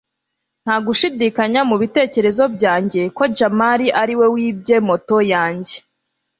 [0.63, 5.75] nta gushidikanya mubitekerezo byanjye ko jamali ariwe wibye moto yanjye